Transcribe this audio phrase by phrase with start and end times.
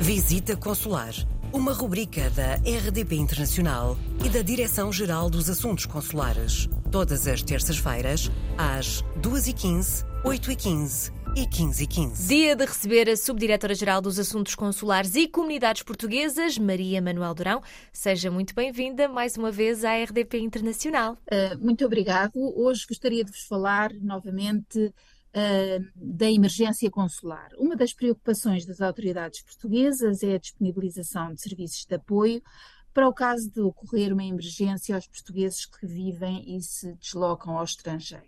[0.00, 1.14] Visita Consular,
[1.52, 6.68] uma rubrica da RDP Internacional e da Direção-Geral dos Assuntos Consulares.
[6.92, 12.28] Todas as terças-feiras, às 2h15, 8h15 e 15h15.
[12.28, 17.62] Dia de receber a Subdiretora-Geral dos Assuntos Consulares e Comunidades Portuguesas, Maria Manuel Durão.
[17.90, 21.16] Seja muito bem-vinda mais uma vez à RDP Internacional.
[21.32, 22.36] Uh, muito obrigado.
[22.54, 24.92] Hoje gostaria de vos falar novamente
[25.94, 27.50] da emergência consular.
[27.58, 32.42] Uma das preocupações das autoridades portuguesas é a disponibilização de serviços de apoio
[32.94, 37.64] para o caso de ocorrer uma emergência aos portugueses que vivem e se deslocam ao
[37.64, 38.24] estrangeiro.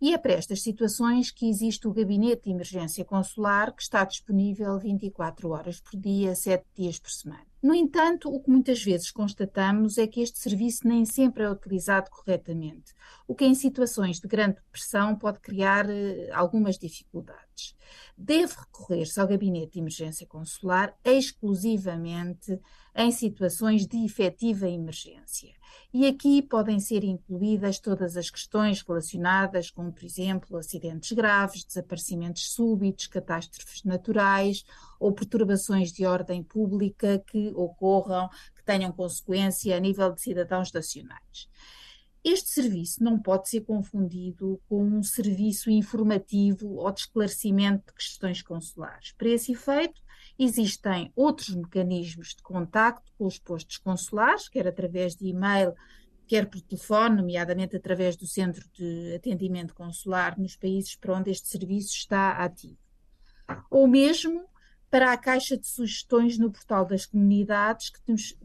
[0.00, 4.78] E é para estas situações que existe o Gabinete de Emergência Consular, que está disponível
[4.78, 7.46] 24 horas por dia, 7 dias por semana.
[7.66, 12.08] No entanto, o que muitas vezes constatamos é que este serviço nem sempre é utilizado
[12.12, 12.94] corretamente,
[13.26, 17.76] o que em situações de grande pressão pode criar eh, algumas dificuldades.
[18.16, 22.56] Deve recorrer-se ao gabinete de emergência consular exclusivamente
[22.94, 25.52] em situações de efetiva emergência.
[25.92, 32.52] E aqui podem ser incluídas todas as questões relacionadas com, por exemplo, acidentes graves, desaparecimentos
[32.52, 34.64] súbitos, catástrofes naturais
[34.98, 41.48] ou perturbações de ordem pública que ocorram, que tenham consequência a nível de cidadãos nacionais.
[42.28, 48.42] Este serviço não pode ser confundido com um serviço informativo ou de esclarecimento de questões
[48.42, 49.12] consulares.
[49.12, 50.00] Para esse efeito,
[50.36, 55.72] existem outros mecanismos de contacto com os postos consulares, quer através de e-mail,
[56.26, 61.46] quer por telefone, nomeadamente através do Centro de Atendimento Consular nos países para onde este
[61.46, 62.76] serviço está ativo.
[63.70, 64.44] Ou mesmo
[64.90, 68.00] para a caixa de sugestões no portal das comunidades, que,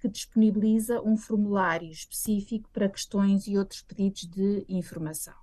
[0.00, 5.34] que, disponibiliza um formulário específico para questões e outros pedidos de informação.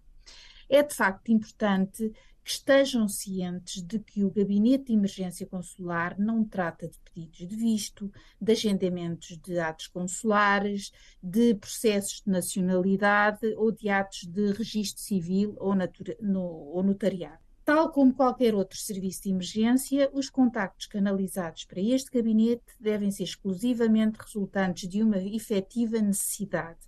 [0.69, 2.11] É de facto importante
[2.43, 7.55] que estejam cientes de que o Gabinete de Emergência Consular não trata de pedidos de
[7.55, 10.91] visto, de agendamentos de atos consulares,
[11.21, 15.73] de processos de nacionalidade ou de atos de registro civil ou,
[16.21, 17.42] no, ou notariado.
[17.65, 23.23] Tal como qualquer outro serviço de emergência, os contactos canalizados para este gabinete devem ser
[23.23, 26.79] exclusivamente resultantes de uma efetiva necessidade,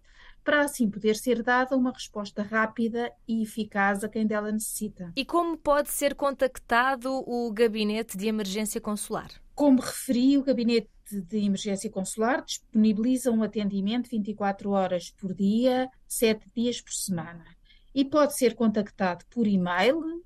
[0.43, 5.13] para assim poder ser dada uma resposta rápida e eficaz a quem dela necessita.
[5.15, 9.29] E como pode ser contactado o gabinete de emergência consular?
[9.55, 16.51] Como referi, o gabinete de emergência consular disponibiliza um atendimento 24 horas por dia, 7
[16.53, 17.45] dias por semana.
[17.93, 20.21] E pode ser contactado por e-mail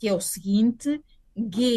[0.00, 1.00] que é o seguinte:
[1.36, 1.76] gec.mne.pt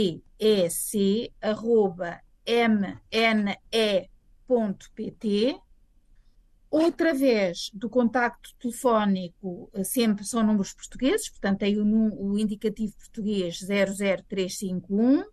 [6.72, 12.96] ou através do contacto telefónico, eh, sempre são números portugueses, portanto tem o, o indicativo
[12.98, 15.24] português 00351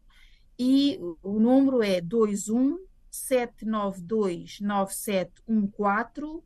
[0.58, 2.78] e o número é 21
[3.10, 6.42] 792 9714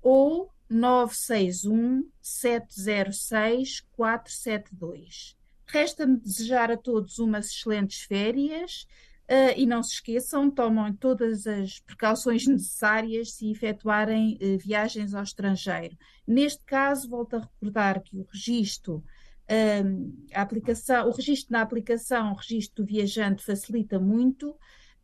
[0.00, 5.37] ou 961 706 472.
[5.68, 8.86] Resta-me desejar a todos umas excelentes férias
[9.28, 15.22] uh, e não se esqueçam, tomem todas as precauções necessárias se efetuarem uh, viagens ao
[15.22, 15.96] estrangeiro.
[16.26, 22.32] Neste caso, volto a recordar que o registro uh, a aplicação, o registro na aplicação,
[22.32, 24.56] o registro do viajante facilita muito,